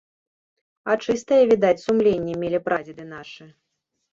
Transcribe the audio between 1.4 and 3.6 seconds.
відаць, сумленне мелі прадзеды нашы.